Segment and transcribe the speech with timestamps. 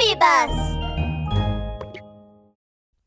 [0.00, 0.76] Baby Bus!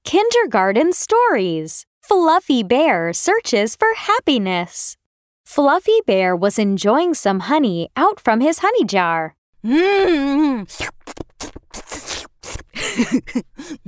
[0.04, 4.96] Kindergarten Stories Fluffy Bear Searches for Happiness.
[5.44, 9.34] Fluffy Bear was enjoying some honey out from his honey jar.
[9.66, 10.70] Mmm.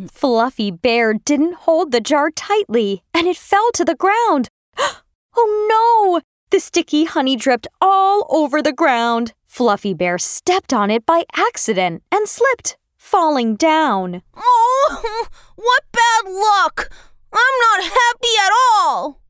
[0.11, 4.49] Fluffy Bear didn't hold the jar tightly and it fell to the ground.
[5.37, 6.21] Oh no!
[6.49, 9.33] The sticky honey dripped all over the ground.
[9.43, 14.23] Fluffy Bear stepped on it by accident and slipped, falling down.
[14.35, 16.89] Oh, what bad luck!
[17.31, 19.21] I'm not happy at all.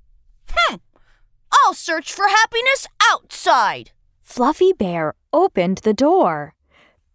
[0.50, 0.76] Hmm.
[1.52, 3.92] I'll search for happiness outside.
[4.22, 6.56] Fluffy Bear opened the door.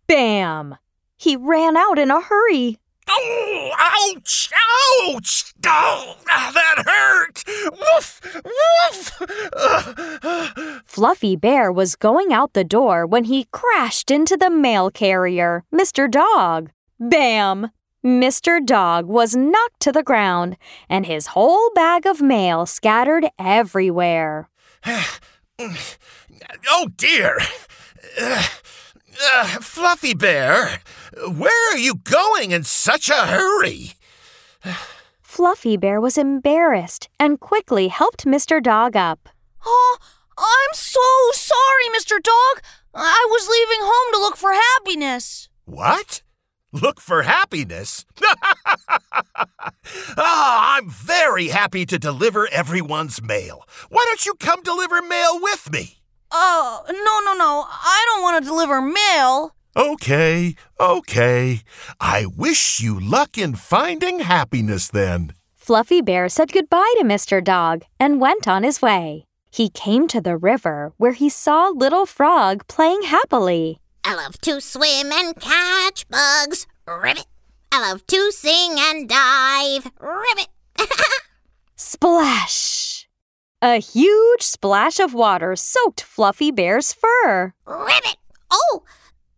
[0.07, 0.77] Bam!
[1.17, 2.79] He ran out in a hurry.
[3.09, 4.51] Oh, ouch!
[4.53, 5.55] Ouch!
[5.67, 7.43] Oh, that hurt!
[7.73, 8.21] Woof!
[8.45, 9.19] Woof!
[11.01, 16.11] Fluffy Bear was going out the door when he crashed into the mail carrier, Mr.
[16.11, 16.73] Dog.
[16.99, 17.71] Bam!
[18.05, 18.63] Mr.
[18.63, 20.59] Dog was knocked to the ground,
[20.91, 24.51] and his whole bag of mail scattered everywhere.
[25.59, 27.39] oh dear!
[28.21, 28.47] Uh,
[29.33, 30.81] uh, Fluffy Bear,
[31.35, 33.93] where are you going in such a hurry?
[35.23, 38.63] Fluffy Bear was embarrassed and quickly helped Mr.
[38.63, 39.31] Dog up.
[39.65, 39.97] Oh,
[40.41, 41.01] I'm so
[41.33, 42.23] sorry, Mr.
[42.23, 42.63] Dog.
[42.95, 45.49] I was leaving home to look for happiness.
[45.67, 46.23] What?
[46.73, 48.05] Look for happiness?
[50.17, 53.65] Ah, I'm very happy to deliver everyone's mail.
[53.89, 55.99] Why don't you come deliver mail with me?
[56.31, 57.67] Oh, uh, no, no, no.
[57.69, 59.57] I don't want to deliver mail.
[59.77, 61.63] Okay, okay.
[62.01, 65.33] I wish you luck in finding happiness then.
[65.57, 67.43] Fluffy Bear said goodbye to Mr.
[67.43, 69.25] Dog and went on his way.
[69.51, 73.81] He came to the river where he saw Little Frog playing happily.
[74.05, 76.67] I love to swim and catch bugs.
[76.87, 77.27] Ribbit.
[77.73, 79.91] I love to sing and dive.
[80.01, 80.49] Ribbit.
[81.77, 83.09] Splash!
[83.63, 87.53] A huge splash of water soaked Fluffy Bear's fur.
[87.67, 88.17] Ribbit.
[88.51, 88.83] Oh,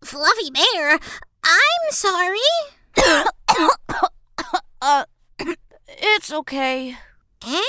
[0.05, 0.99] Fluffy Bear,
[1.45, 2.39] I'm sorry.
[4.83, 5.05] uh,
[5.89, 6.97] it's okay.
[7.45, 7.63] Eh?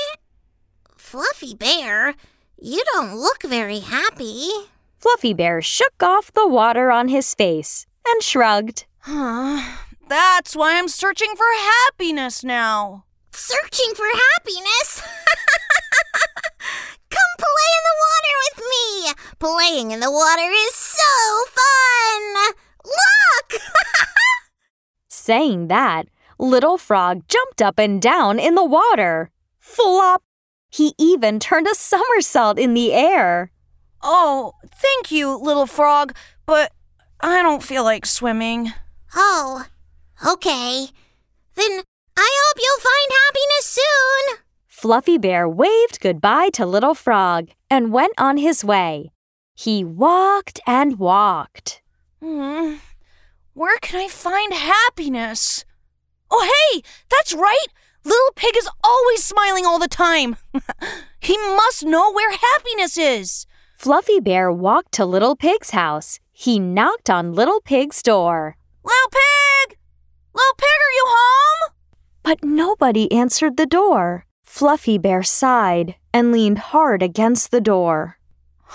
[0.95, 2.13] Fluffy Bear,
[2.57, 4.49] you don't look very happy.
[4.97, 8.85] Fluffy Bear shook off the water on his face and shrugged.
[10.07, 13.05] That's why I'm searching for happiness now.
[13.31, 15.01] Searching for happiness?
[17.09, 19.13] Come play in the water with me!
[19.39, 22.53] Playing in the water is so fun!
[22.85, 23.61] Look!
[25.07, 26.07] Saying that,
[26.39, 29.31] Little Frog jumped up and down in the water.
[29.57, 30.23] Flop!
[30.73, 33.51] He even turned a somersault in the air.
[34.01, 36.15] Oh, thank you, Little Frog,
[36.47, 36.71] but
[37.21, 38.73] I don't feel like swimming.
[39.15, 39.67] Oh,
[40.27, 40.87] okay.
[41.53, 41.83] Then
[42.17, 44.37] I hope you'll find happiness soon.
[44.67, 49.11] Fluffy Bear waved goodbye to Little Frog and went on his way.
[49.53, 51.83] He walked and walked.
[52.19, 52.77] Hmm.
[53.53, 55.65] Where can I find happiness?
[56.31, 57.67] Oh, hey, that's right.
[58.03, 60.35] Little Pig is always smiling all the time.
[61.19, 63.45] he must know where happiness is.
[63.75, 66.19] Fluffy Bear walked to Little Pig's house.
[66.31, 68.57] He knocked on Little Pig's door.
[68.83, 69.77] Little Pig!
[70.33, 71.73] Little Pig, are you home?
[72.23, 74.25] But nobody answered the door.
[74.43, 78.17] Fluffy Bear sighed and leaned hard against the door.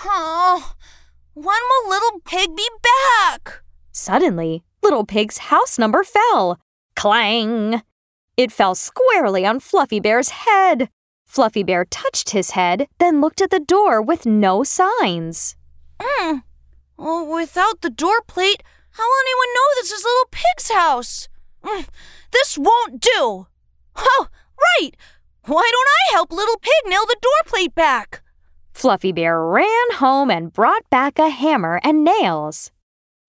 [0.05, 0.73] Oh,
[1.33, 3.63] when will Little Pig be back?
[3.91, 6.59] Suddenly, Little Pig's house number fell.
[6.95, 7.81] Clang!
[8.39, 10.87] It fell squarely on Fluffy Bear's head.
[11.25, 15.57] Fluffy Bear touched his head, then looked at the door with no signs.
[16.01, 16.37] Hmm.
[16.95, 21.27] Well, without the door plate, how will anyone know this is Little Pig's house?
[21.65, 21.89] Mm,
[22.31, 23.47] this won't do.
[23.97, 24.27] Oh,
[24.57, 24.91] right.
[25.43, 28.21] Why don't I help Little Pig nail the door plate back?
[28.71, 32.71] Fluffy Bear ran home and brought back a hammer and nails.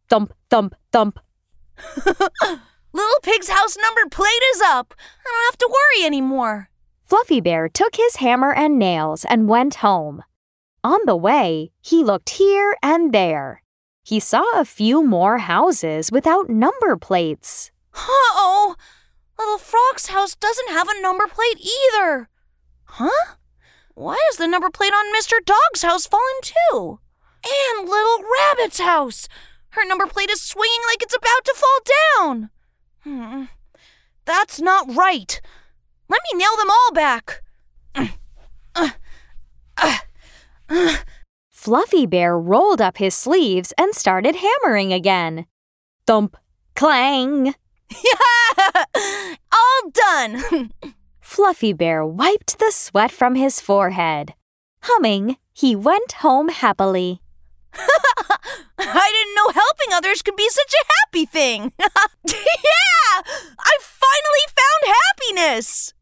[0.09, 1.19] Thump, thump, thump.
[2.92, 4.95] Little Pig's house number plate is up.
[4.98, 6.71] I don't have to worry anymore.
[7.03, 10.22] Fluffy Bear took his hammer and nails and went home.
[10.83, 13.63] On the way, he looked here and there.
[14.03, 17.71] He saw a few more houses without number plates.
[17.95, 18.75] Uh-oh!
[19.39, 22.28] Little Frog's house doesn't have a number plate either.
[22.84, 23.34] Huh?
[23.95, 25.45] Why is the number plate on Mr.
[25.45, 26.98] Dog's house fallen too?
[27.45, 29.28] And Little Rabbit's house.
[29.71, 32.51] Her number plate is swinging like it's about to fall down.
[33.05, 33.45] Hmm.
[34.25, 35.41] That's not right.
[36.09, 37.43] Let me nail them all back.
[41.51, 45.47] Fluffy Bear rolled up his sleeves and started hammering again.
[46.07, 46.37] Thump,
[46.75, 47.55] clang.
[49.53, 50.73] All done.
[51.21, 54.35] Fluffy Bear wiped the sweat from his forehead.
[54.83, 57.21] Humming, he went home happily.
[57.75, 59.51] I didn't know
[59.91, 61.72] helping others could be such a happy thing.
[61.78, 63.22] yeah!
[63.59, 65.92] I finally found happiness!